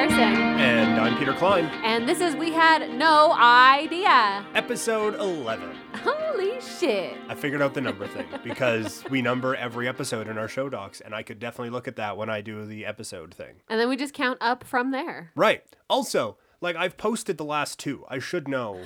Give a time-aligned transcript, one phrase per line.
[0.00, 0.18] Larson.
[0.18, 1.66] And I'm Peter Klein.
[1.84, 4.46] And this is We Had No Idea.
[4.54, 5.76] Episode 11.
[5.96, 7.18] Holy shit.
[7.28, 11.02] I figured out the number thing because we number every episode in our show docs,
[11.02, 13.56] and I could definitely look at that when I do the episode thing.
[13.68, 15.32] And then we just count up from there.
[15.36, 15.64] Right.
[15.90, 18.06] Also, like I've posted the last two.
[18.08, 18.80] I should know.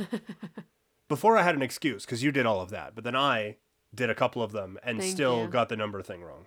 [1.09, 3.59] Before I had an excuse because you did all of that, but then I
[3.95, 5.49] did a couple of them and Thank still you.
[5.49, 6.47] got the number thing wrong.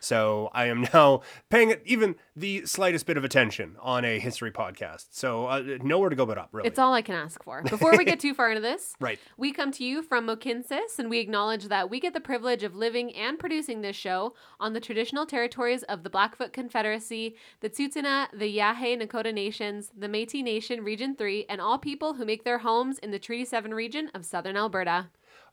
[0.00, 4.50] So I am now paying it even the slightest bit of attention on a history
[4.50, 5.06] podcast.
[5.10, 6.68] So uh, nowhere to go but up, really.
[6.68, 7.62] It's all I can ask for.
[7.62, 9.18] Before we get too far into this, right.
[9.36, 12.76] we come to you from Mohkinstsis, and we acknowledge that we get the privilege of
[12.76, 18.28] living and producing this show on the traditional territories of the Blackfoot Confederacy, the Tsuut'ina,
[18.32, 22.58] the Yahe Nakota Nations, the Métis Nation Region 3, and all people who make their
[22.58, 25.08] homes in the Treaty 7 region of southern Alberta.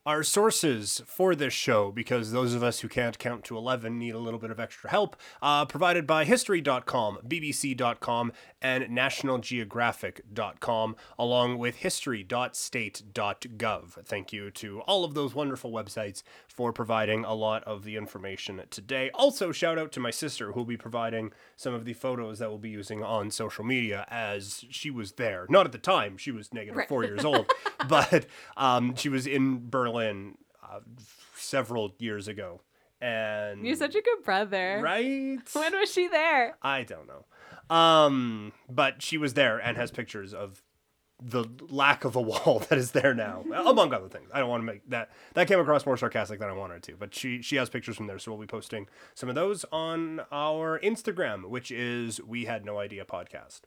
[0.08, 4.14] Our sources for this show, because those of us who can't count to 11 need
[4.14, 11.78] a little bit of extra help, uh, provided by History.com, BBC.com, and NationalGeographic.com, along with
[11.78, 14.06] History.state.gov.
[14.06, 18.62] Thank you to all of those wonderful websites for providing a lot of the information
[18.70, 19.10] today.
[19.16, 22.50] Also, shout out to my sister, who will be providing some of the photos that
[22.50, 25.48] we'll be using on social media as she was there.
[25.50, 26.88] Not at the time, she was negative Right.
[26.88, 27.50] four years old,
[27.90, 30.80] but um, she was in Berlin uh,
[31.36, 32.62] several years ago.
[33.02, 34.80] And You're such a good brother.
[34.84, 35.40] right?
[35.54, 36.58] When was she there?
[36.62, 37.26] I don't know.
[37.76, 40.62] Um, but she was there and has pictures of
[41.22, 44.30] the lack of a wall that is there now, among other things.
[44.34, 46.96] I don't want to make that that came across more sarcastic than I wanted to,
[46.98, 50.22] but she she has pictures from there, so we'll be posting some of those on
[50.32, 53.62] our Instagram, which is We Had No Idea Podcast.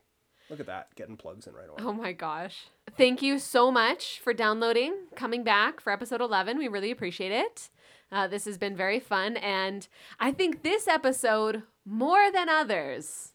[0.51, 1.77] Look at that, getting plugs in right away.
[1.81, 2.69] Oh my gosh.
[2.97, 6.57] Thank you so much for downloading, coming back for episode 11.
[6.57, 7.69] We really appreciate it.
[8.11, 9.37] Uh, this has been very fun.
[9.37, 9.87] And
[10.19, 13.33] I think this episode, more than others,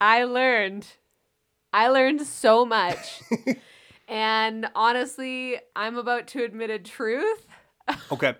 [0.00, 0.86] I learned.
[1.72, 3.20] I learned so much.
[4.08, 7.46] and honestly, I'm about to admit a truth.
[8.10, 8.34] Okay,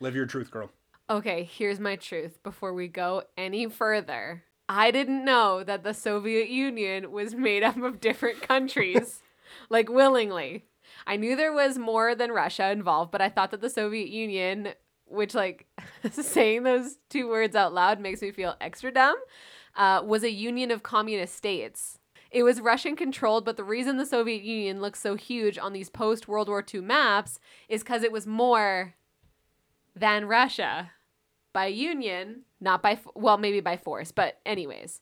[0.00, 0.68] live your truth, girl.
[1.08, 4.42] Okay, here's my truth before we go any further.
[4.74, 9.22] I didn't know that the Soviet Union was made up of different countries,
[9.68, 10.64] like willingly.
[11.06, 14.68] I knew there was more than Russia involved, but I thought that the Soviet Union,
[15.04, 15.66] which, like,
[16.10, 19.16] saying those two words out loud makes me feel extra dumb,
[19.76, 21.98] uh, was a union of communist states.
[22.30, 25.90] It was Russian controlled, but the reason the Soviet Union looks so huge on these
[25.90, 27.38] post World War II maps
[27.68, 28.94] is because it was more
[29.94, 30.92] than Russia
[31.52, 35.00] by union, not by, well, maybe by force, but anyways.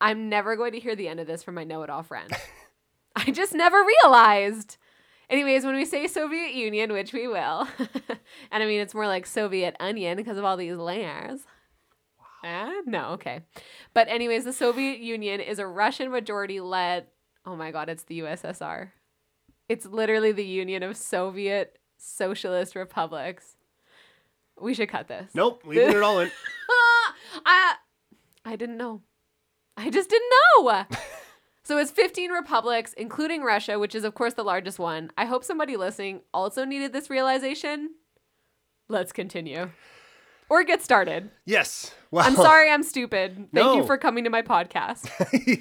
[0.00, 2.30] I'm never going to hear the end of this from my know it all friend.
[3.16, 4.76] I just never realized.
[5.28, 7.68] Anyways, when we say Soviet Union, which we will,
[8.50, 11.40] and I mean, it's more like Soviet onion because of all these layers.
[12.44, 13.40] Uh, no, okay.
[13.92, 17.06] But, anyways, the Soviet Union is a Russian majority led,
[17.44, 18.90] oh my God, it's the USSR.
[19.68, 23.56] It's literally the Union of Soviet Socialist Republics.
[24.60, 25.30] We should cut this.
[25.34, 26.30] Nope, leaving it all in.
[27.46, 27.74] I
[28.44, 29.02] I didn't know.
[29.76, 30.84] I just didn't know.
[31.62, 35.10] so it's 15 republics, including Russia, which is of course the largest one.
[35.16, 37.90] I hope somebody listening also needed this realization.
[38.88, 39.70] Let's continue.
[40.50, 41.30] Or get started.
[41.44, 41.94] Yes.
[42.10, 43.48] Well, I'm sorry I'm stupid.
[43.52, 45.10] Thank you for coming to my podcast.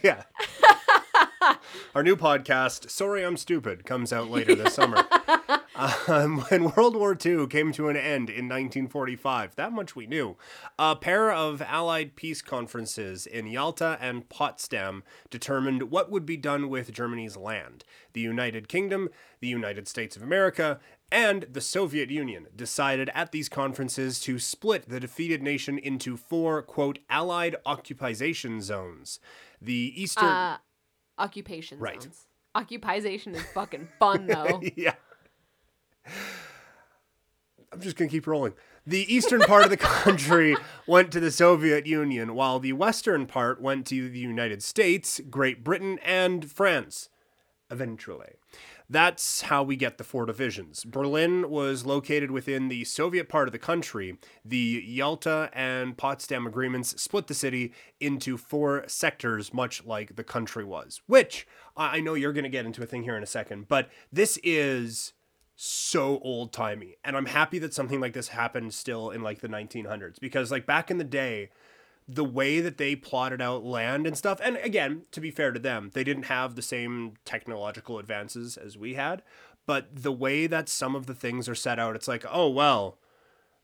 [0.01, 0.23] yeah.
[1.93, 5.05] Our new podcast, Sorry I'm Stupid, comes out later this summer.
[5.77, 10.35] Um, when World War II came to an end in 1945, that much we knew,
[10.79, 16.69] a pair of Allied peace conferences in Yalta and Potsdam determined what would be done
[16.69, 17.83] with Germany's land.
[18.13, 20.79] The United Kingdom, the United States of America,
[21.11, 26.61] and the Soviet Union decided at these conferences to split the defeated nation into four,
[26.61, 29.19] quote, Allied occupation zones.
[29.61, 30.25] The Eastern.
[30.25, 30.57] Uh,
[31.17, 32.01] occupation Right.
[32.01, 32.25] zones.
[32.55, 34.61] Occupation is fucking fun though.
[34.75, 34.95] yeah.
[37.72, 38.53] I'm just going to keep rolling.
[38.85, 40.56] The eastern part of the country
[40.88, 45.63] went to the Soviet Union, while the western part went to the United States, Great
[45.63, 47.09] Britain, and France,
[47.69, 48.36] eventually.
[48.89, 50.86] That's how we get the four divisions.
[50.86, 54.18] Berlin was located within the Soviet part of the country.
[54.45, 60.63] The Yalta and Potsdam agreements split the city into four sectors, much like the country
[60.63, 61.01] was.
[61.06, 61.45] Which
[61.75, 64.39] I know you're going to get into a thing here in a second, but this
[64.42, 65.12] is
[65.57, 66.95] so old timey.
[67.04, 70.65] And I'm happy that something like this happened still in like the 1900s because, like,
[70.65, 71.50] back in the day,
[72.07, 75.59] the way that they plotted out land and stuff, and again, to be fair to
[75.59, 79.24] them, they didn't have the same technological advances as we had,
[79.65, 82.98] but the way that some of the things are set out, it's like, oh, well,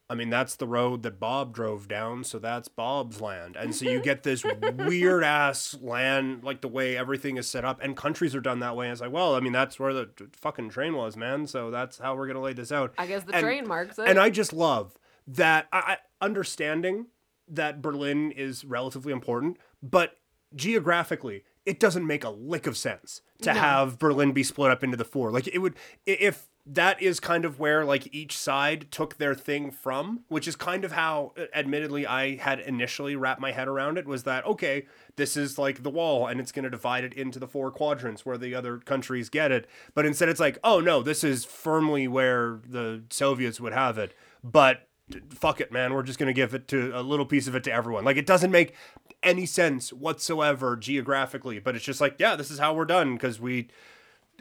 [0.09, 3.55] I mean, that's the road that Bob drove down, so that's Bob's land.
[3.55, 4.44] And so you get this
[4.77, 8.75] weird ass land, like the way everything is set up, and countries are done that
[8.75, 8.88] way.
[8.88, 11.47] And it's like, well, I mean, that's where the fucking train was, man.
[11.47, 12.94] So that's how we're gonna lay this out.
[12.97, 14.07] I guess the And- train marks it.
[14.07, 17.07] And I just love that I, I understanding
[17.47, 20.19] that Berlin is relatively important, but
[20.55, 23.59] geographically, it doesn't make a lick of sense to No.
[23.59, 25.31] have Berlin be split up into the four.
[25.31, 29.69] Like it would if that is kind of where like each side took their thing
[29.69, 33.98] from, which is kind of how uh, admittedly I had initially wrapped my head around
[33.98, 37.13] it was that okay, this is like the wall and it's going to divide it
[37.13, 39.68] into the four quadrants where the other countries get it.
[39.94, 44.13] But instead it's like, oh no, this is firmly where the Soviets would have it.
[44.44, 44.88] But
[45.33, 45.94] fuck it, man.
[45.94, 48.06] We're just going to give it to a little piece of it to everyone.
[48.06, 48.74] Like, it doesn't make
[49.21, 53.39] any sense whatsoever geographically, but it's just like, yeah, this is how we're done because
[53.39, 53.69] we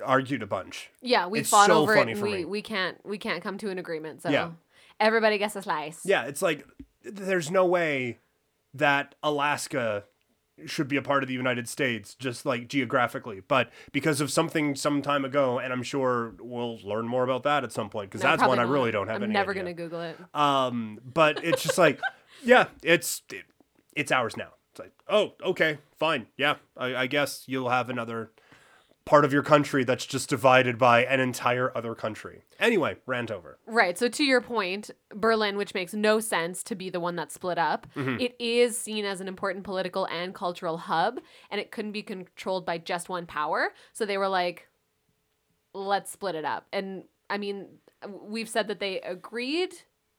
[0.04, 0.90] argued a bunch.
[1.00, 2.44] yeah, we it's fought so over it, funny and for we me.
[2.44, 4.22] we can't we can't come to an agreement.
[4.22, 4.50] So Yeah.
[5.00, 6.00] everybody gets a slice.
[6.04, 6.66] Yeah, it's like,
[7.04, 8.18] there's no way
[8.74, 10.04] that Alaska
[10.66, 13.40] should be a part of the United States, just like geographically.
[13.46, 17.64] But because of something some time ago, and I'm sure we'll learn more about that
[17.64, 19.50] at some point because No, that's one probably I really don't have I'm any never
[19.52, 19.62] idea.
[19.62, 20.16] gonna Google it.
[20.34, 22.00] Um, but it's just like,
[22.44, 23.44] yeah, it's it,
[23.96, 24.48] it's ours now.
[24.70, 28.30] It's like, oh, okay, fine, yeah, I, I guess you'll have another
[29.04, 32.43] part of your country that's just divided by an entire other country.
[32.60, 33.58] Anyway, rant over.
[33.66, 33.99] Right.
[33.99, 37.58] So to your point, Berlin, which makes no sense to be the one that's split
[37.58, 38.20] up, Mm-hmm.
[38.20, 41.20] it is seen as an important political and cultural hub,
[41.50, 43.70] and it couldn't be controlled by just one power.
[43.93, 44.69] So they were like,
[45.75, 46.66] let's split it up.
[46.72, 47.66] And I mean,
[48.08, 49.72] we've said that they agreed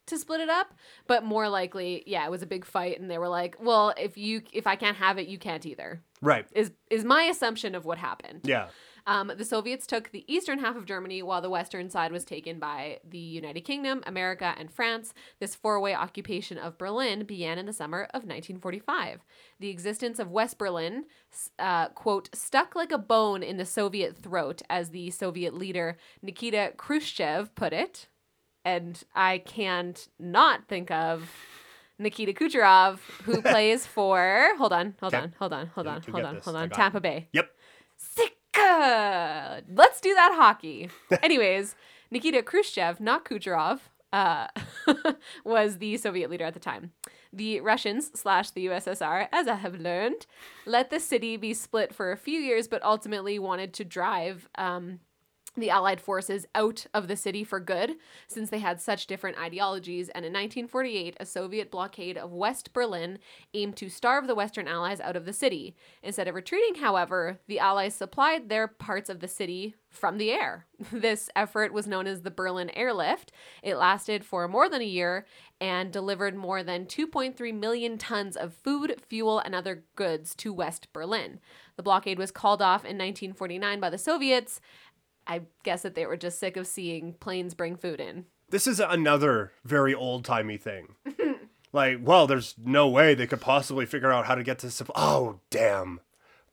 [0.08, 0.74] to split it up,
[1.08, 4.18] but more likely, yeah, it was a big fight, and they were like, well, if
[4.18, 6.02] you if I can't have it, you can't either.
[6.22, 6.46] Right.
[6.54, 8.42] Is is my assumption of what happened.
[8.44, 8.68] Yeah.
[9.06, 12.60] Um, the Soviets took the eastern half of Germany, while the western side was taken
[12.60, 15.14] by the United Kingdom, America, and France.
[15.40, 19.20] This four way occupation of Berlin began in the summer of 1945.
[19.60, 21.06] The existence of West Berlin,
[21.60, 26.74] uh, quote, stuck like a bone in the Soviet throat, as the Soviet leader Nikita
[26.78, 28.08] Khrushchev put it.
[28.66, 31.30] And I can't not think of.
[32.00, 35.24] Nikita Kucherov, who plays for hold on, hold Okay.
[35.24, 36.44] on, hold on, hold on, you hold on, this.
[36.44, 36.74] hold on, it.
[36.74, 37.28] Tampa Bay.
[37.34, 37.50] Yep.
[37.98, 39.62] Sika!
[39.74, 40.90] Let's do that hockey.
[41.24, 41.76] Anyways,
[42.12, 43.80] Nikita Khrushchev, not Kucherov,
[44.12, 44.48] uh,
[45.46, 46.92] was the Soviet leader at the time.
[47.32, 50.26] The Russians slash the USSR, as I have learned,
[50.66, 55.00] let the city be split for a few years, but ultimately wanted to drive um,
[55.56, 57.96] the Allied forces out of the city for good,
[58.28, 60.10] since they had such different ideologies.
[60.10, 63.20] And in 1948, a Soviet blockade of West Berlin
[63.54, 65.76] aimed to starve the Western Allies out of the city.
[66.02, 70.66] Instead of retreating, however, the Allies supplied their parts of the city from the air.
[70.92, 73.32] This effort was known as the Berlin Airlift.
[73.62, 75.26] It lasted for more than a year
[75.62, 80.92] and delivered more than 2.3 million tons of food, fuel, and other goods to West
[80.92, 81.40] Berlin.
[81.78, 84.60] The blockade was called off in 1949 by the Soviets.
[85.28, 88.26] I guess that they were just sick of seeing planes bring food in.
[88.50, 90.96] This is another very old timey thing.
[91.74, 94.68] like, well, there's no way they could possibly figure out how to get to.
[94.68, 96.00] Supp- oh, damn.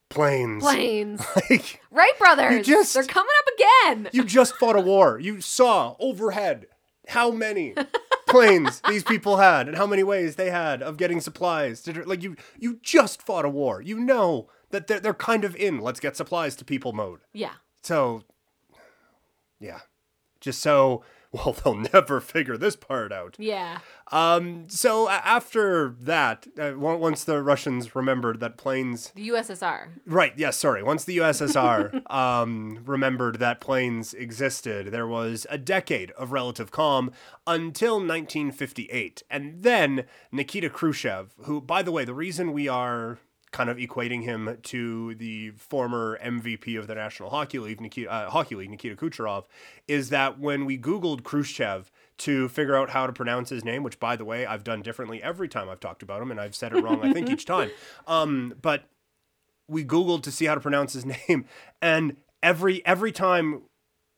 [0.09, 0.63] Planes.
[0.63, 1.23] Planes.
[1.51, 2.67] Like, right, brothers?
[2.67, 3.55] just- They're coming up
[3.95, 4.09] again.
[4.13, 5.19] you just fought a war.
[5.21, 6.67] You saw overhead
[7.09, 7.75] how many
[8.29, 11.83] planes these people had and how many ways they had of getting supplies.
[11.83, 13.81] to- Like, you, you just fought a war.
[13.83, 17.21] You know that they're, they're kind of in let's get supplies to people mode.
[17.33, 17.55] Yeah.
[17.83, 18.23] So,
[19.61, 19.81] yeah.
[20.41, 23.37] Just so, well, they'll never figure this part out.
[23.39, 23.79] Yeah.
[24.11, 29.89] Um, so after that, uh, once the Russians remembered that planes, The USSR.
[30.07, 30.33] right?
[30.37, 30.83] Yes, sorry.
[30.83, 37.13] Once the USSR um, remembered that planes existed, there was a decade of relative calm
[37.47, 43.19] until 1958, and then Nikita Khrushchev, who, by the way, the reason we are
[43.53, 48.31] kind of equating him to the former MVP of the National Hockey League, Nikita, uh,
[48.31, 49.45] Hockey League, Nikita Kucherov,
[49.89, 53.99] is that when we Googled Khrushchev to figure out how to pronounce his name, which,
[53.99, 56.73] by the way, I've done differently every time I've talked about him, and I've said
[56.73, 57.71] it wrong, I think, each time.
[58.07, 58.85] Um, but
[59.67, 61.47] we Googled to see how to pronounce his name,
[61.83, 63.63] and every every time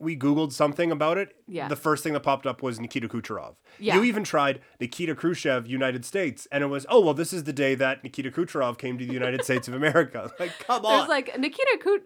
[0.03, 1.69] we Googled something about it, Yeah.
[1.69, 3.55] the first thing that popped up was Nikita Kucherov.
[3.79, 3.95] Yeah.
[3.97, 7.53] You even tried Nikita Khrushchev, United States, and it was, oh, well, this is the
[7.53, 10.31] day that Nikita Kucherov came to the United States of America.
[10.41, 10.99] Like, come on.
[10.99, 12.01] There's like Nikita Ku-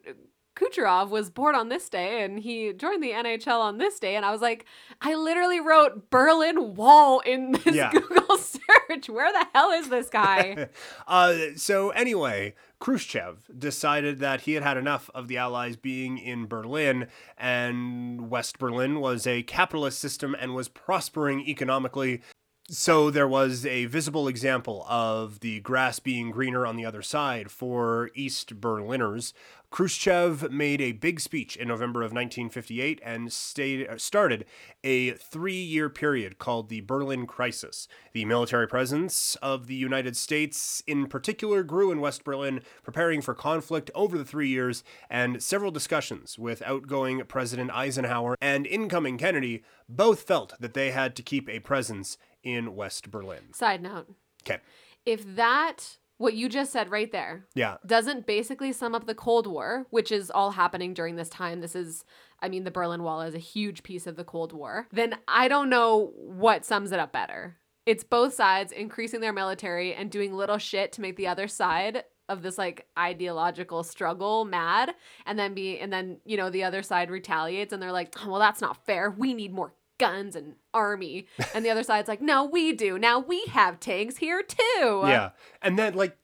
[0.56, 4.16] Kucherov was born on this day and he joined the NHL on this day.
[4.16, 4.64] And I was like,
[5.02, 7.92] I literally wrote Berlin Wall in this Yeah.
[7.92, 9.08] Google search.
[9.08, 10.68] Where the hell is this guy?
[11.06, 16.46] Uh, so anyway, Khrushchev decided that he had had enough of the Allies being in
[16.46, 17.06] Berlin,
[17.38, 22.22] and West Berlin was a capitalist system and was prospering economically.
[22.68, 27.48] So there was a visible example of the grass being greener on the other side
[27.48, 29.32] for East Berliners.
[29.70, 34.46] Khrushchev made a big speech in November of 1958 and stayed, uh, started
[34.82, 37.86] a three year period called the Berlin Crisis.
[38.12, 43.34] The military presence of the United States, in particular, grew in West Berlin, preparing for
[43.34, 49.62] conflict over the three years, and several discussions with outgoing President Eisenhower and incoming Kennedy
[49.88, 53.52] both felt that they had to keep a presence in West Berlin.
[53.52, 54.06] Side note
[54.48, 54.60] Okay.
[55.04, 57.76] if that, what you just said right there, Yeah.
[57.84, 61.60] doesn't basically sum up the Cold War, which is all happening during this time.
[61.60, 62.04] This is,
[62.40, 64.86] I mean, the Berlin Wall is a huge piece of the Cold War.
[64.92, 67.56] Then I don't know what sums it up better.
[67.84, 72.04] It's both sides increasing their military and doing little shit to make the other side
[72.28, 74.92] of this like ideological struggle mad
[75.26, 78.30] and then be and then you know the other side retaliates and they're like oh,
[78.30, 82.20] well that's not fair we need more guns and army and the other side's like
[82.20, 85.30] no we do now we have tanks here too Yeah.
[85.62, 86.16] And then, like,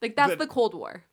[0.00, 1.04] like that's The- the cold war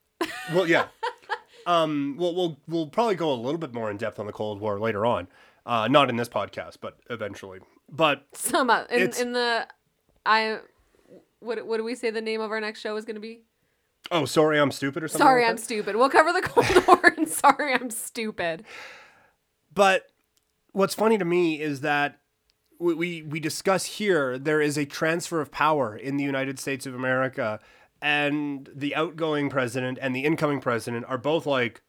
[0.54, 0.88] well, yeah.
[1.66, 4.62] um, well, we'll we'll probably go a little bit more in depth on the Cold
[4.62, 5.28] War later on.
[5.66, 7.60] Uh, not in this podcast, but eventually.
[7.92, 9.68] But Some uh, in, in the
[10.26, 10.60] I
[11.40, 13.42] what what do we say the name of our next show is going to be?
[14.12, 15.26] oh, sorry, I'm stupid or something.
[15.26, 15.62] Sorry, like I'm that?
[15.62, 15.96] stupid.
[15.96, 18.64] We'll cover the Cold War and sorry, I'm stupid.
[19.74, 20.06] But
[20.74, 22.20] what's funny to me is that
[22.80, 26.86] we, we we discuss here there is a transfer of power in the United States
[26.86, 27.60] of America,
[28.02, 31.82] and the outgoing president and the incoming president are both like.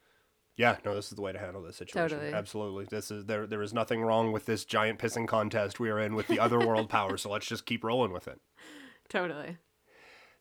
[0.56, 2.10] Yeah, no, this is the way to handle this situation.
[2.10, 2.32] Totally.
[2.32, 2.84] Absolutely.
[2.84, 6.14] This is there there is nothing wrong with this giant pissing contest we are in
[6.14, 8.40] with the other world power, so let's just keep rolling with it.
[9.08, 9.56] Totally.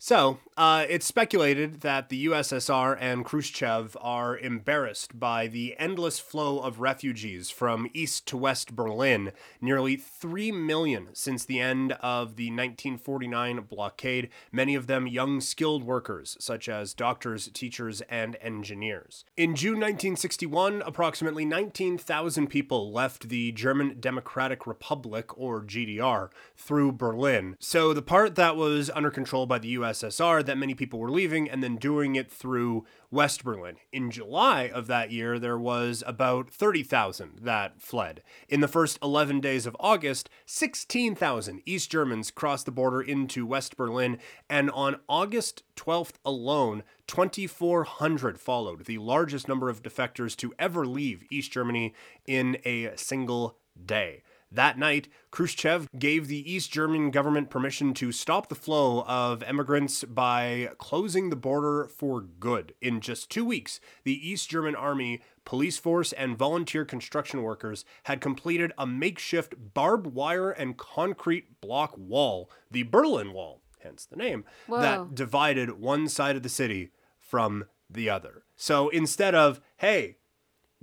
[0.06, 6.60] So, uh, it's speculated that the USSR and Khrushchev are embarrassed by the endless flow
[6.60, 9.32] of refugees from east to west Berlin,
[9.62, 15.84] nearly 3 million since the end of the 1949 blockade, many of them young skilled
[15.86, 19.24] workers, such as doctors, teachers, and engineers.
[19.38, 27.56] In June 1961, approximately 19,000 people left the German Democratic Republic, or GDR, through Berlin.
[27.60, 31.50] So the part that was under control by the USSR that many people were leaving
[31.50, 33.76] and then doing it through West Berlin.
[33.92, 38.24] In July of that year, there was about 30,000 that fled.
[38.50, 43.78] In the first 11 days of August, 16,000 East Germans crossed the border into West
[43.78, 44.18] Berlin,
[44.50, 51.24] and on August 12th alone, 2,400 followed, the largest number of defectors to ever leave
[51.30, 51.94] East Germany
[52.26, 54.24] in a single day.
[54.54, 60.04] That night, Khrushchev gave the East German government permission to stop the flow of emigrants
[60.04, 62.76] by closing the border for good.
[62.80, 68.22] In just two weeks, the East German army, police force, and volunteer construction workers had
[68.22, 74.46] completed a makeshift barbed wire and concrete block wall, the Berlin Wall, hence the name,
[74.68, 74.82] Whoa.
[74.82, 78.44] that divided one side of the city from the other.
[78.56, 80.18] So instead of, hey,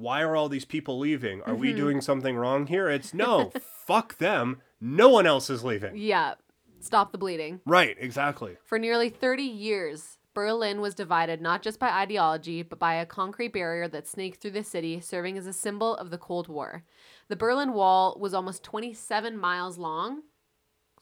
[0.00, 1.42] why are all these people leaving?
[1.42, 1.76] Are we mm-hmm.
[1.76, 2.88] doing something wrong here?
[2.88, 3.52] It's no,
[3.86, 4.62] fuck them.
[4.80, 5.96] No one else is leaving.
[5.96, 6.34] Yeah.
[6.80, 7.60] Stop the bleeding.
[7.66, 8.56] Right, exactly.
[8.64, 13.52] For nearly 30 years, Berlin was divided not just by ideology, but by a concrete
[13.52, 16.84] barrier that snaked through the city, serving as a symbol of the Cold War.
[17.28, 20.22] The Berlin Wall was almost 27 miles long,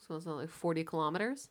[0.05, 1.49] so it's like 40 kilometers,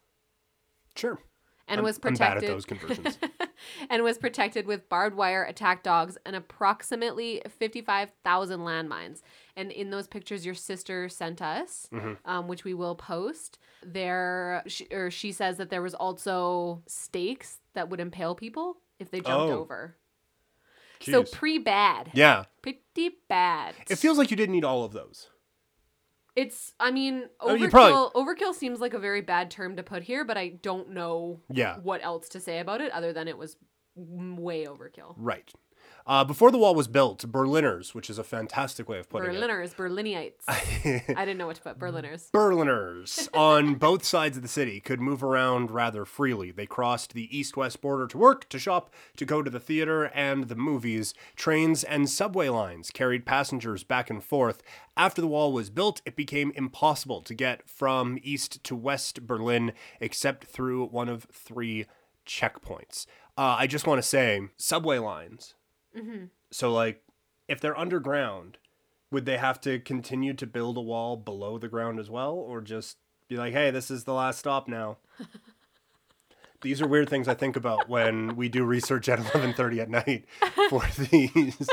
[0.99, 1.21] Sure.
[1.69, 3.19] And I'm- was I'm bad at protected those conversions.
[3.91, 9.23] and was protected with barbed wire attack dogs and approximately 55,000 landmines.
[9.57, 12.13] And in those pictures your sister sent us, Mm-hmm.
[12.31, 17.59] um, which we will post, there she, or she says that there was also stakes
[17.75, 19.59] that would impale people if they jumped Oh.
[19.61, 19.97] over.
[21.01, 22.45] So pre bad, yeah.
[22.61, 23.77] pretty bad.
[23.89, 25.29] It feels like you didn't need all of those.
[26.39, 26.73] It's.
[26.79, 27.71] I mean, Oh, you overkill.
[27.71, 31.41] probably- Overkill seems like a very bad term to put here, but I don't know
[31.51, 31.79] Yeah.
[31.79, 33.57] what else to say about it other than it was
[33.97, 35.15] m- way overkill.
[35.17, 35.51] Right.
[36.09, 39.35] Uh, before the wall was built, Berliners, which is a fantastic way of putting it.
[39.35, 40.43] Berliners, Berlinites.
[40.49, 41.79] I didn't know what to put.
[41.79, 42.31] Berliners.
[42.33, 46.51] Berliners on both sides of the city could move around rather freely.
[46.51, 50.05] They crossed the east west border to work, to shop, to go to the theater
[50.15, 51.13] and the movies.
[51.37, 54.63] Trains and subway lines carried passengers back and forth.
[54.97, 59.75] After the wall was built, it became impossible to get from east to west Berlin
[60.01, 61.85] except through one of three
[62.27, 63.05] checkpoints.
[63.37, 65.55] Uh, I just want to say subway lines.
[65.97, 66.25] Mm-hmm.
[66.51, 67.03] So, like,
[67.49, 68.59] if they're underground,
[69.11, 72.35] would they have to continue to build a wall below the ground as well?
[72.35, 74.97] Or just be like hey this is the last stop now.
[76.61, 80.25] These are weird things i think about when we do research at 11.30 at night
[80.69, 81.69] for these.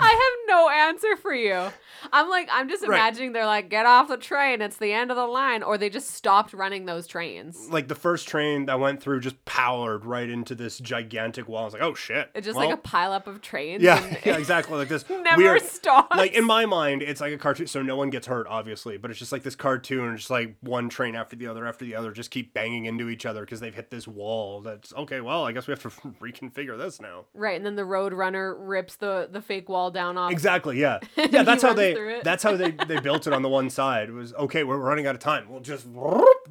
[0.00, 1.68] I have no answer for you.
[2.12, 2.96] I'm like, I'm just Right.
[2.98, 4.60] imagining they're like, get off the train.
[4.62, 5.62] It's the end of the line.
[5.62, 7.68] Or they just stopped running those trains.
[7.70, 11.62] Like the first train that went through just powered right into this gigantic wall.
[11.62, 12.30] I was like, oh shit.
[12.34, 13.82] It's just Well, like a pileup of trains.
[13.82, 14.76] yeah, yeah, exactly.
[14.78, 15.62] Like this Never weird.
[15.62, 16.16] stops.
[16.16, 18.96] Like in my mind, it's like a cartoon, so no one gets hurt, obviously.
[18.96, 21.94] But it's just like this cartoon, just like one train after the other after the
[21.94, 24.60] other, just keep banging into each other because they've hit this wall.
[24.60, 25.20] That's okay.
[25.20, 25.88] Well, I guess we have to
[26.20, 27.24] reconfigure this now.
[27.34, 30.32] Right, and then the road runner rips the the fake wall down off.
[30.32, 30.78] Exactly.
[30.80, 30.98] Yeah.
[31.16, 31.42] Yeah.
[31.42, 32.20] That's how runs they.
[32.22, 34.08] That's how they they built it on the one side.
[34.08, 34.64] It was okay.
[34.64, 35.48] We're running out of time.
[35.48, 35.86] We'll just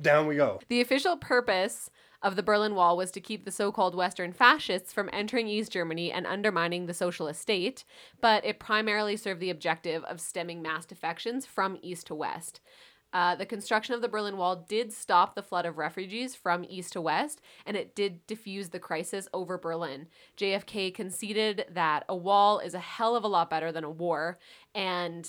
[0.01, 0.59] down we go.
[0.67, 1.89] The official purpose
[2.23, 6.11] of the Berlin Wall was to keep the so-called Western fascists from entering East Germany
[6.11, 7.83] and undermining the socialist state,
[8.21, 12.61] but it primarily served the objective of stemming mass defections from east to west.
[13.13, 16.93] Uh, the construction of the Berlin Wall did stop the flood of refugees from east
[16.93, 20.07] to west, and it did diffuse the crisis over Berlin.
[20.37, 24.37] JFK conceded that a wall is a hell of a lot better than a war,
[24.73, 25.27] and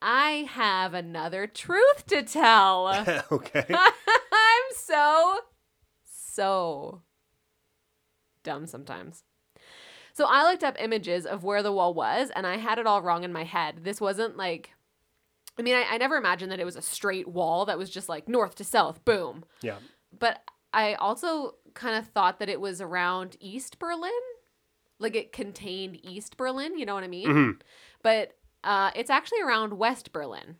[0.00, 2.88] I have another truth to tell.
[3.32, 3.66] okay.
[3.70, 5.40] I'm so,
[6.04, 7.02] so
[8.44, 9.24] dumb sometimes.
[10.12, 13.02] So I looked up images of where the wall was and I had it all
[13.02, 13.84] wrong in my head.
[13.84, 14.70] This wasn't like,
[15.58, 18.08] I mean, I, I never imagined that it was a straight wall that was just
[18.08, 19.44] like north to south, boom.
[19.60, 19.78] Yeah.
[20.16, 24.10] But I also kind of thought that it was around East Berlin.
[25.00, 27.28] Like it contained East Berlin, you know what I mean?
[27.28, 27.60] Mhm.
[28.02, 28.32] But
[28.64, 30.56] uh, it's actually around West Berlin,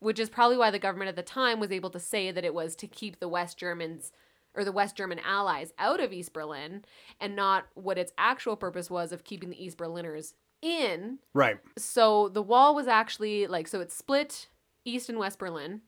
[0.00, 2.54] which is probably why the government at the time was able to say that it
[2.54, 4.12] was to keep the West Germans
[4.54, 6.84] or the West German allies out of East Berlin
[7.20, 11.18] and not what its actual purpose was of keeping the East Berliners in.
[11.34, 11.58] Right.
[11.76, 14.48] So the wall was actually like, so it split
[14.84, 15.82] East and West Berlin,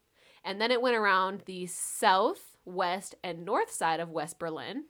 [0.45, 4.85] and then it went around the south, west, and north side of West Berlin.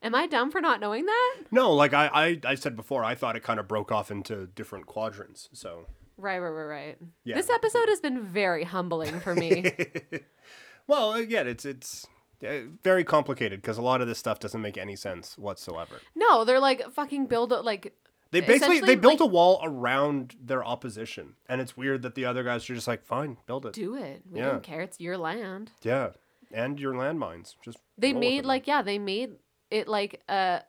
[0.00, 1.36] Am I dumb for not knowing that?
[1.50, 4.46] No, like I, I, I said before, I thought it kind of broke off into
[4.46, 5.48] different quadrants.
[5.52, 5.86] So
[6.18, 6.98] Right, right, right, right.
[7.24, 7.36] Yeah.
[7.36, 9.72] This episode has been very humbling for me.
[10.88, 12.06] well, again, it's it's
[12.46, 16.00] uh, very complicated because a lot of this stuff doesn't make any sense whatsoever.
[16.16, 17.96] no, they're like fucking build a, like
[18.30, 22.24] They basically they built like- a wall around their opposition, and it's weird that the
[22.26, 24.22] other guys are just like, "Fine, build it." do it.
[24.30, 24.50] We Yeah.
[24.50, 24.80] don't care.
[24.82, 25.72] It's your land.
[25.82, 26.10] Yeah,
[26.52, 27.54] and your landmines.
[27.64, 29.36] Just They made like yeah, they made
[29.70, 30.62] it like a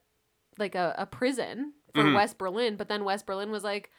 [0.57, 2.15] like a, a prison for Mhm.
[2.15, 3.91] West Berlin, but then West Berlin was like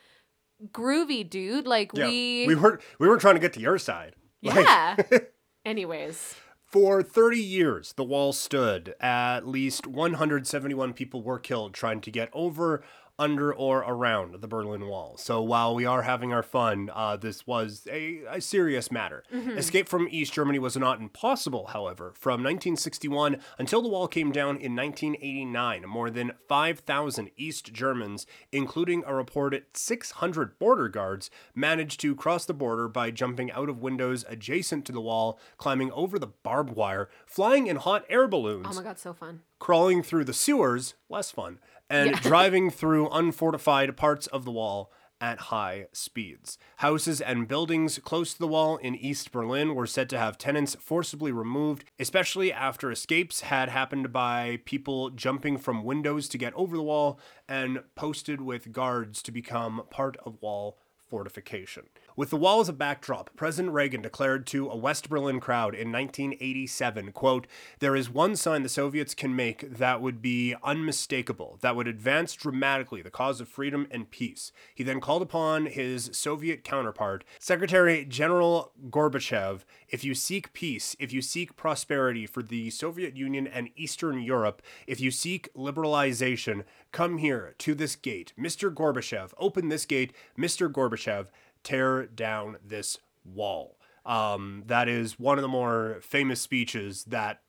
[0.72, 1.66] groovy, dude.
[1.66, 4.14] Like yeah, we we were we were trying to get to your side.
[4.42, 4.96] Like, Yeah.
[5.66, 8.94] Anyways, For 30 years, the wall stood.
[9.00, 12.82] At least 171 people were killed trying to get over,
[13.20, 15.16] under, or around the Berlin Wall.
[15.18, 19.22] So while we are having our fun, uh, this was a, a serious matter.
[19.30, 22.12] Escape from East Germany was not impossible, however.
[22.16, 29.04] From 1961 until the wall came down in 1989, more than 5,000 East Germans, including
[29.06, 34.24] a reported 600 border guards, managed to cross the border by jumping out of windows
[34.28, 38.74] adjacent to the wall, climbing over the barbed wire, flying in hot air balloons, oh
[38.74, 39.40] my god, so fun.
[39.58, 41.58] crawling through the sewers, less fun,
[41.90, 46.56] and driving through unfortified parts of the wall at high speeds.
[46.76, 50.76] Houses and buildings close to the wall in East Berlin were said to have tenants
[50.80, 56.74] forcibly removed, especially after escapes had happened by people jumping from windows to get over
[56.76, 60.78] the wall and posted with guards to become part of wall
[61.10, 61.84] fortification.
[62.16, 65.92] With the wall as a backdrop, President Reagan declared to a West Berlin crowd in
[65.92, 67.46] 1987, quote,
[67.78, 72.34] "There is one sign the Soviets can make that would be unmistakable, that would advance
[72.34, 78.04] dramatically the cause of freedom and peace." He then called upon his Soviet counterpart, Secretary
[78.04, 83.70] General Gorbachev, if you seek peace, if you seek prosperity for the Soviet Union and
[83.76, 88.32] Eastern Europe, if you seek liberalization, come here to this gate.
[88.38, 88.72] Mr.
[88.74, 90.12] Gorbachev, open this gate.
[90.36, 90.70] Mr.
[90.70, 91.28] Gorbachev,
[91.62, 93.76] tear down this wall.
[94.06, 97.42] Um, that is one of the more famous speeches that,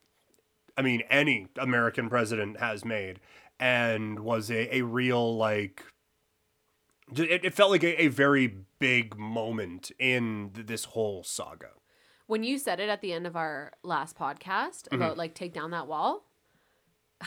[0.77, 3.19] I mean, any American president has made,
[3.59, 5.83] and was a, a real, like,
[7.15, 11.69] it, it felt like a, a very big moment in th- this whole saga.
[12.27, 14.95] When you said it at the end of our last podcast Mm-hmm.
[14.95, 16.25] about like take down that wall,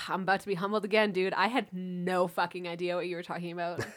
[0.09, 1.33] I'm about to be humbled again, dude.
[1.35, 3.85] I had no fucking idea what you were talking about.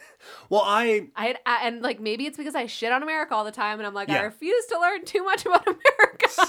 [0.49, 3.43] Well, I I had, I- and like maybe it's because I shit on America all
[3.45, 6.27] the time, and I'm like I refuse to learn too much about America.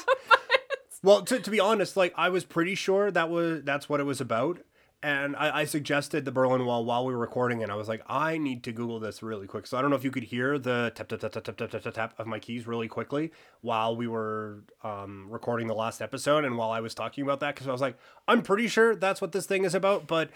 [1.03, 4.05] Well, to, to be honest, like I was pretty sure that was that's what it
[4.05, 4.59] was about,
[5.03, 8.03] and I, I, suggested the Berlin Wall while we were recording, and I was like,
[8.09, 9.67] I need to Google this really quick.
[9.67, 11.83] So I don't know if you could hear the tap tap tap tap tap tap
[11.83, 13.31] tap, tap of my keys really quickly
[13.61, 17.55] while we were um, recording the last episode, and while I was talking about that,
[17.55, 20.31] because I was like, I'm pretty sure that's what this thing is about, but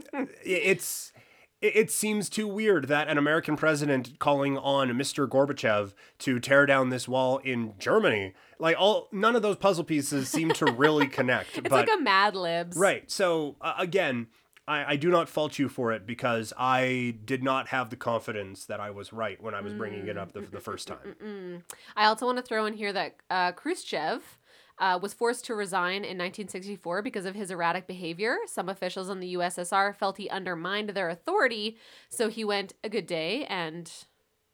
[0.44, 1.12] it's
[1.60, 5.28] it, it seems too weird that an American president calling on Mr.
[5.28, 10.28] Gorbachev to tear down this wall in Germany, like all none of those puzzle pieces
[10.28, 11.58] seem to really connect.
[11.58, 12.76] It's but like a Mad Libs.
[12.76, 14.28] right, so uh, again.
[14.68, 18.64] I, I do not fault you for it because I did not have the confidence
[18.64, 21.14] that I was right when I was bringing it up the, the first time.
[21.24, 21.62] Mm.
[21.96, 24.38] I also want to throw in here that uh, Khrushchev
[24.78, 28.36] uh, was forced to resign in 1964 because of his erratic behavior.
[28.46, 33.06] Some officials in the USSR felt he undermined their authority, so he went a good
[33.06, 33.90] day and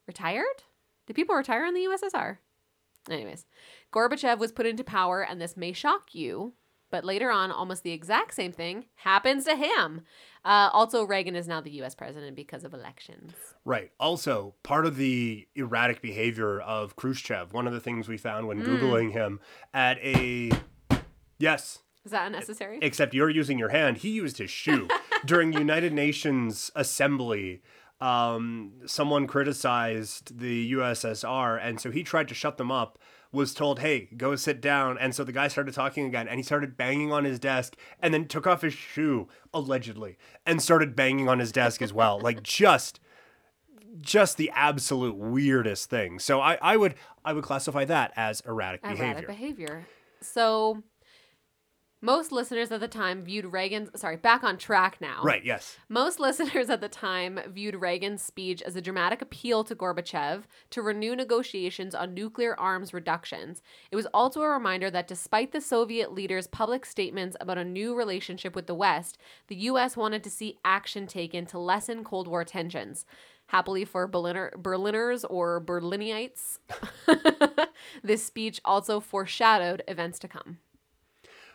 [0.07, 0.65] retired.
[1.07, 2.39] Did people retire in the USSR?
[3.11, 3.47] Anyways,
[3.93, 6.53] Gorbachev was put into power, and this may shock you,
[6.93, 10.03] but later on, almost the exact same thing happens to him.
[10.45, 11.95] Uh, also, Reagan is now the U.S.
[11.95, 13.33] president because of elections.
[13.65, 13.91] Right.
[13.99, 18.63] Also, part of the erratic behavior of Khrushchev, one of the things we found when
[18.63, 19.41] Googling him
[19.75, 20.51] at a.
[21.39, 22.79] Yes, Is that unnecessary?
[22.83, 23.99] except you're using your hand.
[23.99, 24.87] He used his shoe
[25.25, 27.63] during United Nations assembly.
[28.01, 32.99] Um, someone criticized the USSR, and so he tried to shut them up.
[33.33, 36.43] Was told, "Hey, go sit down." And so the guy started talking again, and he
[36.43, 41.29] started banging on his desk, and then took off his shoe allegedly, and started banging
[41.29, 42.21] on his desk as well.
[42.21, 43.01] like just,
[44.01, 46.19] just the absolute weirdest thing.
[46.19, 49.05] So I, I would, I would classify that as erratic behavior.
[49.05, 49.87] erratic behavior.
[50.21, 50.83] So
[52.05, 55.23] most listeners at the time viewed Reagan's sorry, back on track now.
[55.23, 55.45] Right.
[55.45, 55.79] Yes.
[55.89, 60.83] Most listeners at the time viewed Reagan's speech as a dramatic appeal to Gorbachev to
[60.83, 63.63] renew negotiations on nuclear arms reductions.
[63.93, 67.95] It was also a reminder that despite the Soviet leaders' public statements about a new
[67.95, 72.45] relationship with the West, the US wanted to see action taken to lessen Cold War
[72.45, 73.07] tensions.
[73.47, 76.59] Happily for Berliner, Berliners or Berlinites,
[78.03, 80.59] this speech also foreshadowed events to come.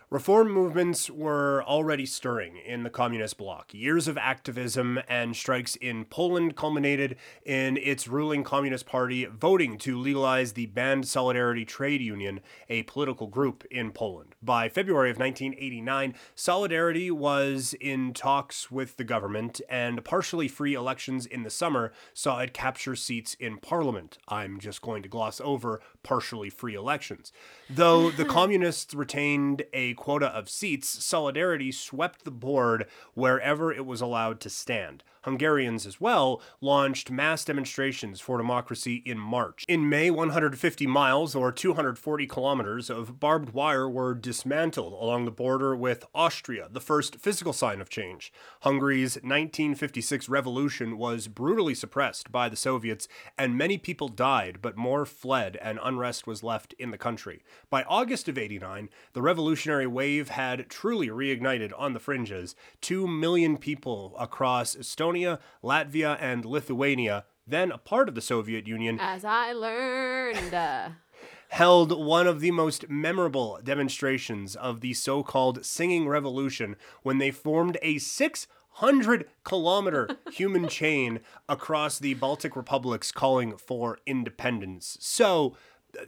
[0.10, 3.74] Reform movements were already stirring in the communist bloc.
[3.74, 10.00] Years of activism and strikes in Poland culminated in its ruling Communist Party voting to
[10.00, 12.40] legalize the banned Solidarity Trade Union,
[12.70, 14.34] a political group in Poland.
[14.42, 21.26] By February of 1989, Solidarity was in talks with the government, and partially free elections
[21.26, 24.20] in the summer saw it capture seats in parliament.
[24.30, 27.34] I'm just going to gloss over partially free elections.
[27.70, 34.00] Though the communists retained a quota of seats, Solidarity swept the board wherever it was
[34.00, 35.04] allowed to stand.
[35.28, 39.66] Hungarians as well launched mass demonstrations for democracy in March.
[39.68, 45.76] In May, 150 miles or 240 kilometers of barbed wire were dismantled along the border
[45.76, 48.32] with Austria, the first physical sign of change.
[48.62, 55.06] Hungary's 1956 revolution was brutally suppressed by the Soviets, and many people died, but more
[55.06, 57.44] fled, and unrest was left in the country.
[57.70, 62.56] By August of 89, the revolutionary wave had truly reignited on the fringes.
[62.80, 65.17] Two million people across Estonia,
[65.64, 70.54] Latvia, and Lithuania, then a part of the Soviet Union, As I learned.
[70.54, 70.90] Uh,
[71.50, 77.32] held one of the most memorable demonstrations of the so called Singing Revolution when they
[77.32, 84.98] formed a 600 kilometer human chain across the Baltic republics calling for independence.
[85.00, 85.56] So,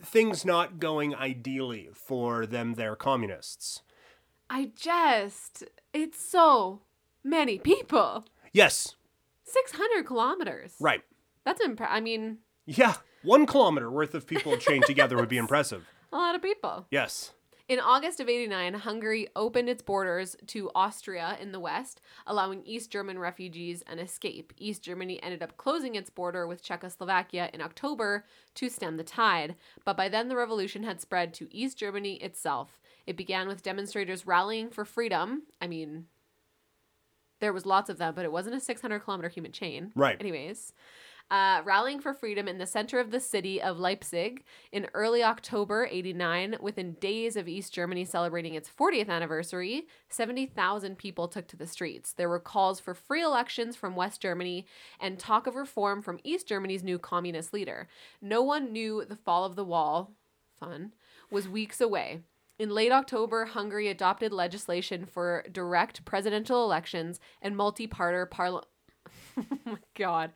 [0.03, 3.81] things not going ideally for them, they're communists.
[4.49, 6.81] I just, it's so
[7.23, 8.25] many people.
[8.51, 8.95] Yes,
[9.51, 10.75] 600 kilometers.
[10.79, 11.01] right.
[11.45, 11.93] That's impressive.
[11.95, 15.87] I mean, Yeah, one kilometer worth of people chained together would be impressive.
[16.11, 16.85] a lot of people.
[16.91, 17.31] Yes.
[17.67, 22.89] In August of 89, Hungary opened its borders to Austria in the west, allowing East
[22.91, 24.53] German refugees an escape.
[24.57, 29.55] East Germany ended up closing its border with Czechoslovakia in October to stem the tide,
[29.85, 32.81] but by then the revolution had spread to East Germany itself.
[33.05, 35.43] It began with demonstrators rallying for freedom.
[35.61, 36.05] I mean,
[37.39, 39.91] there was lots of them, but it wasn't a 600 kilometer human chain.
[39.95, 40.17] Right.
[40.19, 40.73] Anyways,
[41.31, 45.87] uh, rallying for freedom in the center of the city of Leipzig in early October
[45.89, 51.67] 89, within days of East Germany celebrating its 40th anniversary, 70,000 people took to the
[51.67, 52.13] streets.
[52.13, 54.65] There were calls for free elections from West Germany
[54.99, 57.87] and talk of reform from East Germany's new communist leader.
[58.21, 60.13] No one knew the fall of the wall,
[60.59, 60.93] fun,
[61.29, 62.21] was weeks away.
[62.59, 68.67] In late October, Hungary adopted legislation for direct presidential elections and multi-party parliament.
[69.65, 70.33] oh god,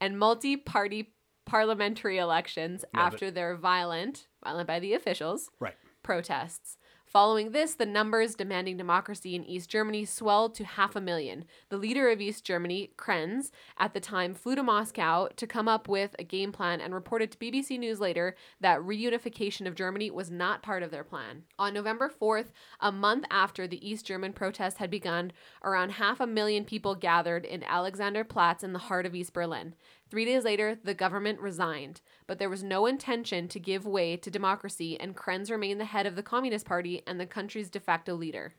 [0.00, 1.14] and multi-party
[1.46, 5.74] parliamentary elections but- after their violent, violent by the officials, Right.
[6.02, 6.76] protests.
[7.16, 11.46] Following this, the numbers demanding democracy in East Germany swelled to half a million.
[11.70, 15.88] The leader of East Germany, Krenz, at the time flew to Moscow to come up
[15.88, 20.30] with a game plan and reported to BBC News later that reunification of Germany was
[20.30, 21.44] not part of their plan.
[21.58, 22.48] On November 4th,
[22.80, 25.32] a month after the East German protests had begun,
[25.64, 29.74] around half a million people gathered in Alexanderplatz in the heart of East Berlin.
[30.08, 34.30] Three days later, the government resigned, but there was no intention to give way to
[34.30, 38.14] democracy, and Krenz remained the head of the Communist Party and the country's de facto
[38.14, 38.54] leader.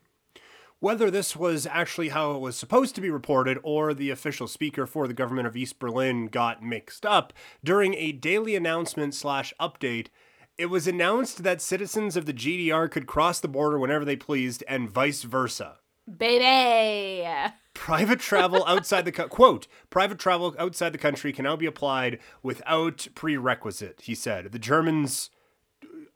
[0.80, 4.86] Whether this was actually how it was supposed to be reported or the official speaker
[4.86, 7.32] for the government of East Berlin got mixed up,
[7.64, 10.08] during a daily announcement slash update,
[10.58, 14.62] it was announced that citizens of the GDR could cross the border whenever they pleased
[14.68, 15.78] and vice versa.
[16.16, 17.28] Baby!
[17.74, 22.18] Private travel outside the co- quote, private travel outside the country can now be applied
[22.42, 24.52] without prerequisite, he said.
[24.52, 25.30] The Germans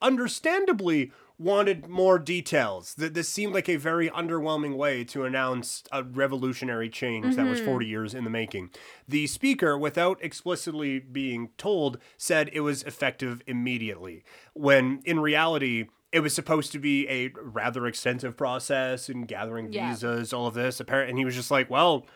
[0.00, 2.94] understandably wanted more details.
[2.94, 7.59] Th- This seemed like a very underwhelming way to announce a revolutionary change that was
[7.59, 7.66] mm-hmm.
[7.68, 8.70] 40 years in the making.
[9.09, 14.24] The speaker, without explicitly being told, said it was effective immediately,
[14.55, 19.88] when in reality, it was supposed to be a rather extensive process and gathering Yeah.
[19.90, 20.79] visas, all of this.
[20.79, 22.07] Apparently, and he was just like, "Well,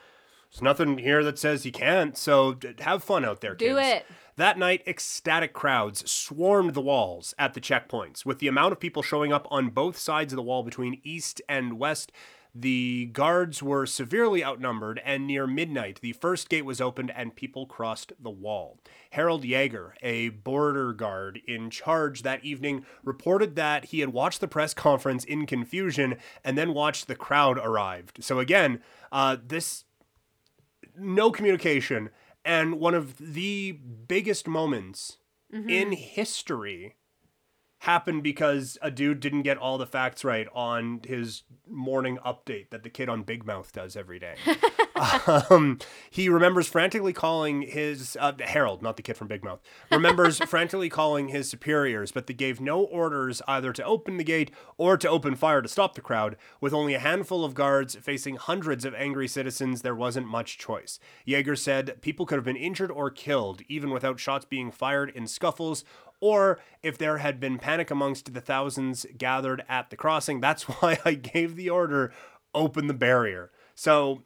[0.53, 2.17] there's nothing here that says you can't.
[2.17, 4.07] So have fun out there, Do kids." it.
[4.37, 8.27] That night, ecstatic crowds swarmed the walls at the checkpoints.
[8.27, 11.41] With the amount of people showing up on both sides of the wall between east
[11.49, 12.13] and west,
[12.61, 17.67] the guards were severely outnumbered, and near midnight, the first gate was opened and people
[17.67, 18.79] crossed the wall.
[19.11, 24.49] Harald Jaeger, a border guard in charge that evening, reported that he had watched the
[24.49, 28.25] press conference in confusion and then watched the crowd arrived.
[28.25, 29.85] So, again, uh, this
[30.99, 32.11] no communication
[32.45, 35.19] and one of the biggest moments
[35.69, 36.97] in history
[37.81, 42.83] happened because a dude didn't get all the facts right on his morning update that
[42.83, 44.37] the kid on Big Mouth does every day.
[45.51, 45.79] um,
[46.11, 50.89] he remembers frantically calling his uh, Harald, not the kid from Big Mouth, remembers frantically
[50.89, 55.09] calling his superiors, but they gave no orders either to open the gate or to
[55.09, 56.37] open fire to stop the crowd.
[56.61, 60.99] With only a handful of guards facing hundreds of angry citizens, there wasn't much choice.
[61.25, 65.27] Jaeger said people could have been injured or killed, even without shots being fired in
[65.27, 65.85] scuffles
[66.21, 70.41] or if there had been panic amongst the thousands gathered at the crossing.
[70.41, 72.13] That's why I gave the order
[72.55, 73.51] open the barrier.
[73.75, 74.23] So,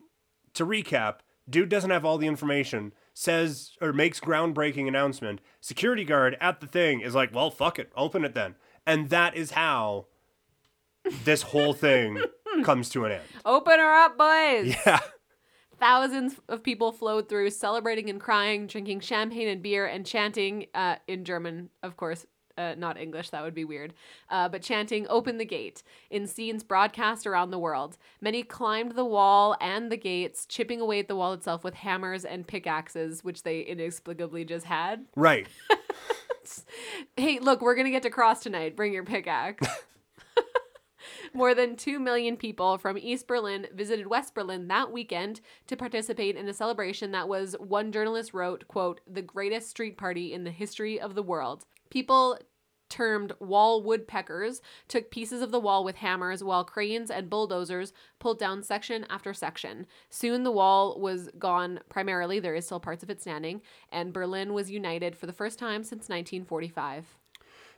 [0.54, 1.16] to recap,
[1.48, 5.40] dude doesn't have all the information, says or makes groundbreaking announcement.
[5.60, 8.54] Security guard at the thing is like, "Well, fuck it, open it then."
[8.86, 10.06] And that is how
[11.24, 12.20] this whole thing
[12.62, 13.22] comes to an end.
[13.44, 14.76] Open her up, boys!
[14.86, 15.00] Yeah.
[15.78, 20.96] Thousands of people flowed through, celebrating and crying, drinking champagne and beer, and chanting uh,
[21.08, 22.26] in German, of course,
[22.60, 23.94] uh, not English, that would be weird,
[24.28, 27.96] uh, but chanting, Open the Gate, in scenes broadcast around the world.
[28.20, 32.24] Many climbed the wall and the gates, chipping away at the wall itself with hammers
[32.24, 35.06] and pickaxes, which they inexplicably just had.
[35.16, 35.46] Right.
[37.16, 38.76] Hey, look, we're going to get to cross tonight.
[38.76, 39.66] Bring your pickaxe.
[41.34, 46.36] More than 2 million people from East Berlin visited West Berlin that weekend to participate
[46.36, 50.50] in a celebration that was, one journalist wrote, quote, the greatest street party in the
[50.50, 51.64] history of the world.
[51.90, 52.38] People
[52.90, 58.38] termed wall woodpeckers took pieces of the wall with hammers while cranes and bulldozers pulled
[58.38, 59.86] down section after section.
[60.10, 64.52] Soon the wall was gone primarily, there is still parts of it standing, and Berlin
[64.52, 67.16] was united for the first time since 1945.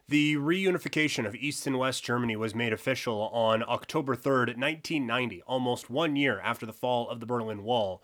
[0.08, 5.88] The reunification of East and West Germany was made official on October 3rd, 1990, almost
[5.88, 8.02] one year after the fall of the Berlin Wall.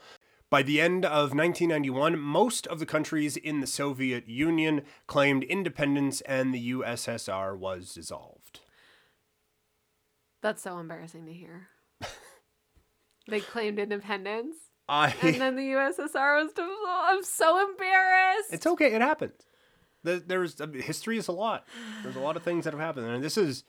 [0.50, 6.22] By the end of 1991, most of the countries in the Soviet Union claimed independence
[6.22, 8.61] and the USSR was dissolved.
[10.40, 11.68] That's so embarrassing to hear.
[13.28, 14.56] they claimed independence,
[14.88, 16.72] I and then the USSR was dissolved.
[16.87, 18.52] I'm so embarrassed.
[18.52, 19.32] It's okay, it happened.
[20.02, 21.66] There's uh, history is a lot.
[22.02, 23.64] There's a lot of things that have happened and this is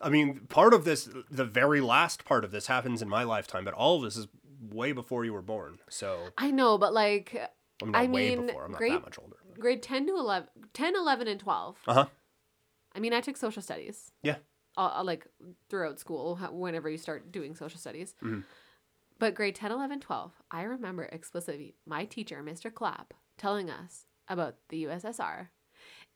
[0.00, 3.64] I mean, part of this the very last part of this happens in my lifetime,
[3.64, 4.28] but all of this is
[4.60, 5.78] way before you were born.
[5.88, 7.36] So, I know, but like
[7.82, 8.64] I'm not I way mean, before.
[8.64, 9.36] I'm not great- that much older.
[9.58, 11.76] grade 10 to 11, 10, 11, and 12.
[11.86, 12.06] Uh-huh.
[12.94, 14.10] I mean, I took social studies.
[14.22, 14.36] Yeah.
[14.78, 15.26] uh, like
[15.70, 18.44] throughout school whenever you start doing social studies Mhm.
[19.18, 24.56] but grade 10 11 12 i remember explicitly my teacher mr clapp telling us about
[24.68, 25.48] the ussr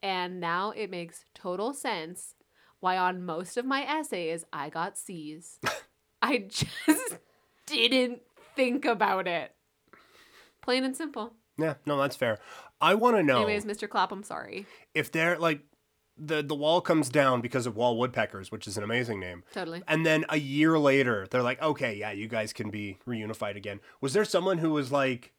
[0.03, 2.35] and now it makes total sense
[2.81, 5.59] why on most of my essays i got c's
[6.23, 7.17] i just
[7.67, 8.21] didn't
[8.61, 9.55] think about it
[10.63, 12.39] plain and simple Yeah, no, that's fair.
[12.81, 15.61] I want to know anyways mr clapp i'm sorry if they're like
[16.21, 19.43] the the wall comes down because of wall woodpeckers, which is an amazing name.
[19.53, 19.83] Totally.
[19.89, 23.81] And then a year later, they're like, okay, yeah, you guys can be reunified again.
[24.01, 25.33] Was there someone who was like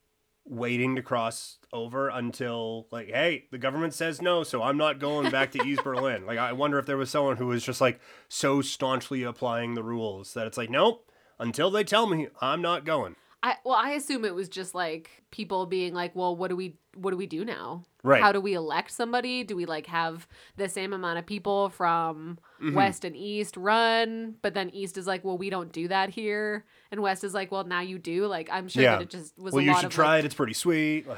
[0.43, 5.29] waiting to cross over until like, hey, the government says no, so I'm not going
[5.29, 6.25] back to East Berlin?
[6.25, 9.83] Like, I wonder if there was someone who was just like so staunchly applying the
[9.83, 11.10] rules that it's like, nope,
[11.41, 13.15] until they tell me, I'm not going.
[13.43, 16.75] I well, I assume it was just like people being like, "Well, what do we
[16.93, 17.83] what do we do now?
[18.03, 18.21] Right.
[18.21, 19.43] How do we elect somebody?
[19.43, 20.27] Do we like have
[20.57, 22.75] the same amount of people from Mm-hmm.
[22.75, 26.63] West and East run, but then East is like, "Well, we don't do that here,"
[26.91, 28.97] and West is like, "Well, now you do." Like, I'm sure Yeah.
[28.97, 30.25] that it just was a lot of well, you should of try like, it.
[30.25, 31.07] It's pretty sweet.
[31.07, 31.17] Like,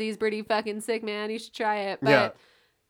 [0.00, 1.30] is pretty fucking sick, man.
[1.30, 1.98] You should try it.
[2.00, 2.30] But Yeah.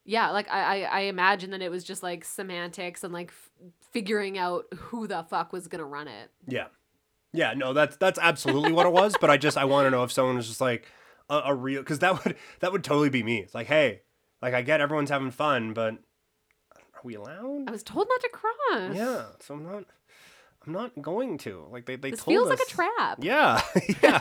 [0.05, 3.51] Yeah, like I, I, I imagine that it was just like semantics and like f-
[3.93, 6.31] figuring out who the fuck was gonna run it.
[6.47, 6.67] Yeah.
[7.33, 9.15] Yeah, no, that's that's absolutely what it was.
[9.21, 10.87] But I just I want to know if someone was just like
[11.29, 13.39] a, a real because that would that would totally be me.
[13.39, 14.03] It's like, hey,
[14.43, 15.95] like I get everyone's having fun, but
[16.75, 17.65] are we allowed?
[17.69, 18.97] I was told not to cross.
[18.97, 19.85] Yeah, so I'm not.
[20.67, 21.67] I'm not going to.
[21.71, 23.19] Like they they This told feels like a trap.
[23.23, 23.63] Yeah,
[24.03, 24.19] yeah.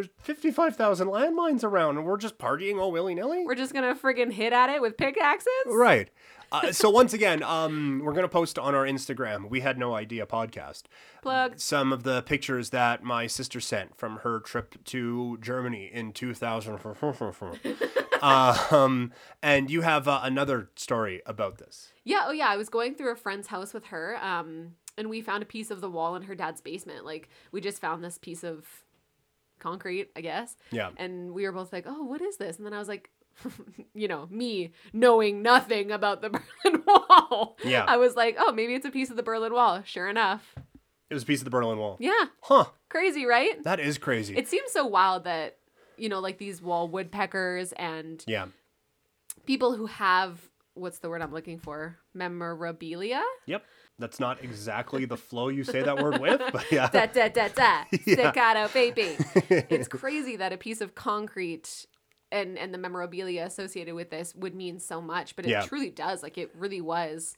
[0.00, 3.44] There's fifty five thousand landmines around, and we're just partying all willy nilly.
[3.44, 5.46] We're just gonna friggin' hit at it with pickaxes.
[5.66, 6.08] Right.
[6.50, 9.50] Uh, so once again, um, we're gonna post on our Instagram.
[9.50, 10.84] We had no idea podcast.
[11.20, 11.60] Plug.
[11.60, 16.78] some of the pictures that my sister sent from her trip to Germany in 2000.
[18.22, 21.92] um, and you have uh, another story about this.
[22.04, 22.24] Yeah.
[22.26, 22.48] Oh yeah.
[22.48, 24.16] I was going through a friend's house with her.
[24.16, 27.04] Um, and we found a piece of the wall in her dad's basement.
[27.04, 28.64] Like we just found this piece of
[29.60, 30.56] concrete, I guess.
[30.70, 30.90] Yeah.
[30.96, 33.10] And we were both like, "Oh, what is this?" And then I was like.
[33.94, 36.28] you know, me knowing nothing about the
[36.64, 37.56] Berlin Wall.
[37.64, 37.84] Yeah.
[37.86, 39.82] I was like, oh, maybe it's a piece of the Berlin Wall.
[39.84, 40.54] Sure enough.
[41.08, 41.96] It was a piece of the Berlin Wall.
[42.00, 42.26] Yeah.
[42.42, 42.66] Huh.
[42.90, 43.62] Crazy, right?
[43.64, 44.36] That is crazy.
[44.36, 45.56] It seems so wild that,
[45.96, 48.46] you know, like these wall woodpeckers and yeah.
[49.46, 51.98] people who have what's the word I'm looking for?
[52.14, 53.22] Memorabilia?
[53.46, 53.64] Yep.
[53.98, 56.88] That's not exactly the flow you say that word with, but yeah.
[56.92, 57.84] Da da da da.
[58.06, 58.14] Yeah.
[58.14, 59.16] Staccato baby.
[59.50, 61.86] it's crazy that a piece of concrete
[62.32, 65.62] and and the memorabilia associated with this would mean so much, but it Yeah.
[65.62, 66.22] truly does.
[66.22, 67.36] Like it really was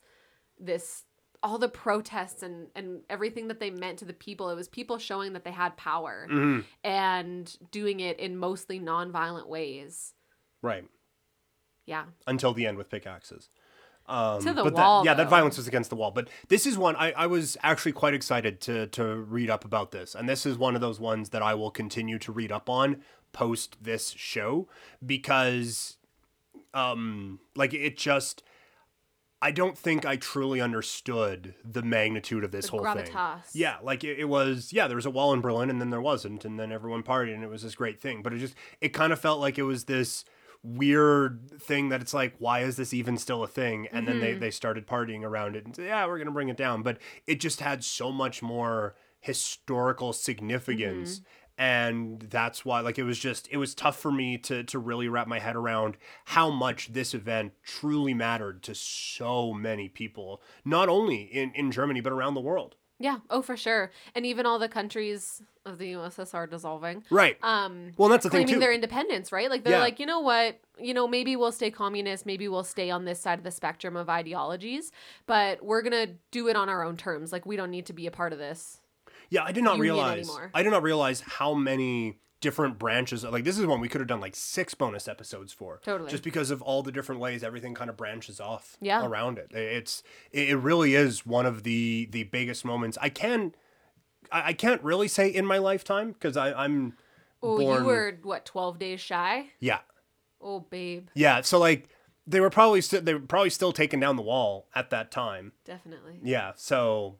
[0.61, 1.05] this
[1.43, 4.51] all the protests and and everything that they meant to the people.
[4.51, 6.65] It was people showing that they had power Mhm.
[6.85, 10.15] and doing it in mostly nonviolent ways.
[10.63, 10.85] Right.
[11.87, 12.05] Yeah.
[12.27, 13.49] Until the end with pickaxes.
[14.07, 16.11] Um, To the but wall, That, yeah, that violence was against the wall.
[16.11, 19.93] But this is one I, I was actually quite excited to to read up about
[19.93, 22.69] this, and this is one of those ones that I will continue to read up
[22.69, 24.69] on post this show
[25.05, 25.97] because,
[26.75, 28.43] um, like it just.
[29.45, 33.13] I don't think I truly understood the magnitude of this The whole thing.
[33.53, 34.73] Yeah, like it, it was.
[34.73, 37.35] Yeah, there was a wall in Berlin, and then there wasn't, and then everyone partied,
[37.35, 38.23] and it was this great thing.
[38.23, 40.25] But it just it kind of felt like it was this
[40.63, 43.89] weird thing that it's like, why is this even still a thing?
[43.93, 44.41] And then they mm-hmm.
[44.41, 46.83] they started partying around it and said, yeah, we're gonna bring it down.
[46.83, 51.19] But it just had so much more historical significance.
[51.19, 51.29] Mm-hmm.
[51.59, 55.07] And that's why, like, it was just, it was tough for me to, to really
[55.07, 60.89] wrap my head around how much this event truly mattered to so many people, not
[60.89, 62.77] only in, in Germany, but around the world.
[63.03, 63.19] Yeah.
[63.31, 63.91] Oh, for sure.
[64.15, 67.03] And even all the countries of the USSR dissolving.
[67.11, 67.37] Right.
[67.43, 68.61] Um, Well, that's the thing, claiming too.
[68.61, 69.51] their independence, right?
[69.51, 69.81] Like they're Yeah.
[69.81, 70.61] like, you know what?
[70.79, 73.97] You know, maybe we'll stay communist, maybe we'll stay on this side of the spectrum
[73.97, 74.93] of ideologies,
[75.27, 77.33] but we're gonna do it on our own terms.
[77.33, 78.79] Like we don't need to be a part of this.
[79.31, 80.19] Yeah, I did not realize.
[80.29, 80.51] anymore.
[80.55, 83.25] I did not realize how many different branches.
[83.25, 85.81] Like this is one we could have done like six bonus episodes for.
[85.83, 86.11] Totally.
[86.11, 88.77] Just because of all the different ways everything kind of branches off.
[88.83, 89.07] Yeah.
[89.07, 92.99] Around it, it's it really is one of the the biggest moments.
[93.01, 93.55] I can,
[94.31, 96.95] I, can't really say in my lifetime because I I'm.
[97.43, 99.47] Oh, born, you were what, twelve days shy?
[99.59, 99.79] Yeah.
[100.41, 101.41] Oh, babe, Yeah.
[101.41, 101.89] So like
[102.27, 105.53] they were probably st- they were probably still taking down the wall at that time.
[105.65, 106.21] definitely.
[106.23, 107.19] Yeah, so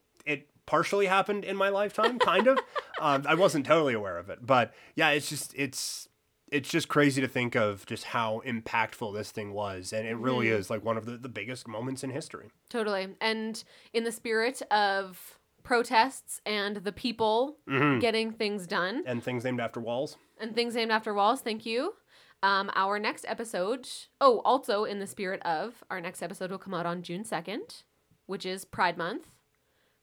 [0.67, 2.59] partially happened in my lifetime, kind of.
[3.01, 6.09] um, I wasn't totally aware of it, but yeah, it's just it's
[6.51, 10.49] it's just crazy to think of just how impactful this thing was, and it really
[10.49, 12.51] is like one of the, the biggest moments in history.
[12.69, 13.09] Totally.
[13.23, 13.63] And
[13.95, 18.01] in the spirit of protests and the people Mm-hmm.
[18.01, 20.17] getting things done And things named after walls.
[20.41, 21.95] and things named after walls, thank you.
[22.43, 23.89] Um, our next episode,
[24.21, 27.85] oh, also in the spirit of, our next episode will come out on June 2nd,
[28.27, 29.29] which is Pride Month,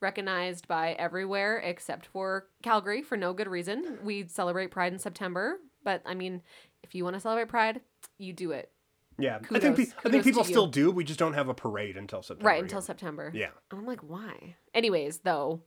[0.01, 3.99] recognized by everywhere except for Calgary for no good reason.
[4.03, 6.41] We celebrate Pride in September, but I mean,
[6.83, 7.81] if you want to celebrate Pride,
[8.17, 8.71] you do it.
[9.17, 10.49] Yeah, I think pe- I think people you.
[10.49, 10.91] still do.
[10.91, 12.47] We just don't have a parade until September.
[12.47, 12.85] Right, until again.
[12.85, 13.31] September.
[13.35, 13.49] Yeah.
[13.69, 14.55] And I'm like, why?
[14.73, 15.61] Anyways, though,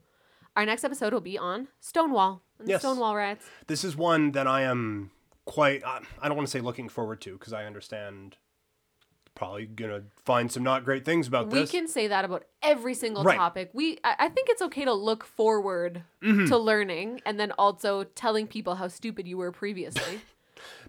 [0.57, 2.80] our next episode will be on Stonewall and the Yes.
[2.80, 3.45] Stonewall riots.
[3.66, 5.11] This is one that I am
[5.45, 5.83] quite.
[5.85, 8.39] I don't want to say looking forward to because I understand
[9.35, 11.72] probably gonna find some not great things about We this.
[11.72, 13.37] We can say that about every single Right.
[13.37, 13.70] topic.
[13.72, 16.47] We I, I think it's okay to look forward Mm-hmm.
[16.47, 20.20] to learning and then also telling people how stupid you were previously.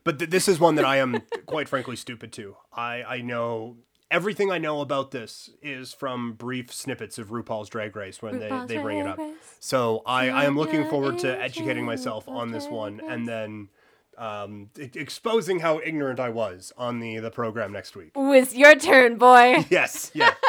[0.04, 2.58] But th- this is one that I am, quite frankly, stupid to.
[2.74, 3.78] I, I know
[4.12, 8.50] everything I know about this is from brief snippets of RuPaul's Drag Race when they,
[8.50, 9.18] RuPaul's they bring it up.
[9.18, 9.34] Race.
[9.62, 13.70] So I, I am looking forward to educating myself on this one and then
[14.18, 18.12] um, exposing how ignorant I was on the, the program next week.
[18.18, 19.66] Ooh, it's your turn, boy.
[19.70, 20.34] Yes, yeah.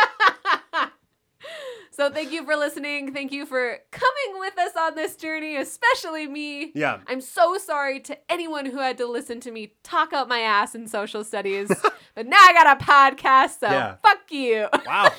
[1.97, 3.15] So thank you for listening.
[3.15, 6.73] Thank you for coming with us on this journey, especially me.
[6.75, 6.99] Yeah.
[7.07, 10.75] I'm so sorry to anyone who had to listen to me talk out my ass
[10.75, 11.69] in social studies.
[12.17, 13.95] but now I got a podcast, so Yeah.
[14.03, 14.67] fuck you.
[14.85, 15.13] Wow.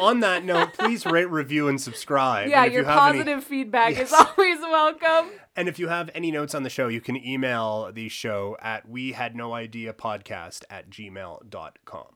[0.00, 2.50] on that note, please rate, review, and subscribe.
[2.50, 5.30] yeah, And if your you have any- positive feedback is always welcome.
[5.56, 8.88] And if you have any notes on the show, you can email the show at
[8.88, 12.06] we had no idea podcast at gmail.com.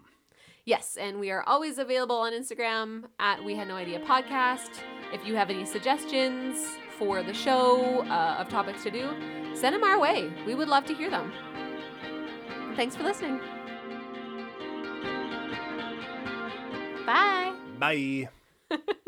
[0.64, 4.68] Yes, and we are always available on Instagram at We Had No Idea Podcast.
[5.14, 9.08] If you have any suggestions for the show uh, of topics to do,
[9.54, 10.30] send them our way.
[10.46, 11.32] We would love to hear them.
[12.76, 13.40] Thanks for listening.
[17.06, 17.54] Bye.
[17.78, 18.28] Bye.